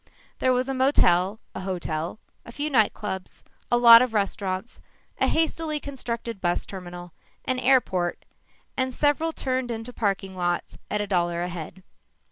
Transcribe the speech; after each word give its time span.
There 0.39 0.51
was 0.51 0.67
a 0.67 0.73
motel, 0.73 1.39
a 1.53 1.59
hotel, 1.59 2.17
a 2.43 2.51
few 2.51 2.71
night 2.71 2.91
clubs, 2.91 3.43
a 3.71 3.77
lot 3.77 4.01
of 4.01 4.15
restaurants, 4.15 4.81
a 5.19 5.27
hastily 5.27 5.79
constructed 5.79 6.41
bus 6.41 6.65
terminal, 6.65 7.13
an 7.45 7.59
airport 7.59 8.25
and 8.75 8.95
several 8.95 9.31
turned 9.31 9.69
into 9.69 9.93
parking 9.93 10.35
lots 10.35 10.79
at 10.89 11.01
a 11.01 11.05
dollar 11.05 11.43
a 11.43 11.49
head. 11.49 11.83